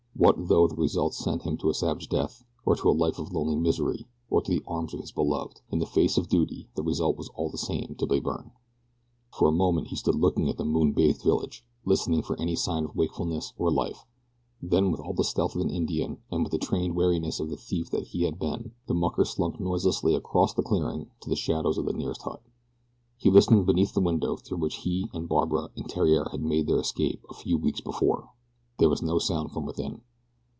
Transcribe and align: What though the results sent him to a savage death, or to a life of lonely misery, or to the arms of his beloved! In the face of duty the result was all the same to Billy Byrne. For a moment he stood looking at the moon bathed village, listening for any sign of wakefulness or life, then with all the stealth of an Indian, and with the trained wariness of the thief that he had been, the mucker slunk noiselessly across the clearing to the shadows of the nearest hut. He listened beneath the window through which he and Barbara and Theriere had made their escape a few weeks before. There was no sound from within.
What 0.13 0.49
though 0.49 0.67
the 0.67 0.75
results 0.75 1.17
sent 1.17 1.43
him 1.43 1.57
to 1.57 1.71
a 1.71 1.73
savage 1.73 2.07
death, 2.07 2.43
or 2.63 2.75
to 2.75 2.89
a 2.89 2.91
life 2.91 3.17
of 3.17 3.33
lonely 3.33 3.55
misery, 3.55 4.05
or 4.29 4.39
to 4.43 4.51
the 4.51 4.63
arms 4.67 4.93
of 4.93 4.99
his 4.99 5.11
beloved! 5.11 5.61
In 5.71 5.79
the 5.79 5.87
face 5.87 6.15
of 6.15 6.27
duty 6.29 6.67
the 6.75 6.83
result 6.83 7.17
was 7.17 7.29
all 7.29 7.49
the 7.49 7.57
same 7.57 7.95
to 7.97 8.05
Billy 8.05 8.19
Byrne. 8.19 8.51
For 9.33 9.47
a 9.47 9.51
moment 9.53 9.87
he 9.87 9.95
stood 9.95 10.13
looking 10.13 10.47
at 10.47 10.57
the 10.57 10.65
moon 10.65 10.91
bathed 10.91 11.23
village, 11.23 11.65
listening 11.85 12.21
for 12.21 12.39
any 12.39 12.55
sign 12.55 12.85
of 12.85 12.95
wakefulness 12.95 13.53
or 13.57 13.71
life, 13.71 14.05
then 14.61 14.91
with 14.91 14.99
all 14.99 15.13
the 15.15 15.23
stealth 15.23 15.55
of 15.55 15.61
an 15.61 15.71
Indian, 15.71 16.19
and 16.29 16.43
with 16.43 16.51
the 16.51 16.59
trained 16.59 16.95
wariness 16.95 17.39
of 17.39 17.49
the 17.49 17.57
thief 17.57 17.89
that 17.89 18.07
he 18.09 18.21
had 18.23 18.37
been, 18.37 18.73
the 18.85 18.93
mucker 18.93 19.25
slunk 19.25 19.59
noiselessly 19.59 20.13
across 20.13 20.53
the 20.53 20.61
clearing 20.61 21.09
to 21.21 21.29
the 21.29 21.35
shadows 21.35 21.79
of 21.79 21.85
the 21.87 21.93
nearest 21.93 22.21
hut. 22.21 22.43
He 23.17 23.31
listened 23.31 23.65
beneath 23.65 23.95
the 23.95 24.01
window 24.01 24.35
through 24.35 24.59
which 24.59 24.75
he 24.83 25.09
and 25.15 25.27
Barbara 25.27 25.69
and 25.75 25.89
Theriere 25.89 26.27
had 26.29 26.43
made 26.43 26.67
their 26.67 26.79
escape 26.79 27.25
a 27.27 27.33
few 27.33 27.57
weeks 27.57 27.81
before. 27.81 28.29
There 28.77 28.89
was 28.89 29.01
no 29.01 29.17
sound 29.17 29.49
from 29.51 29.65
within. 29.65 30.01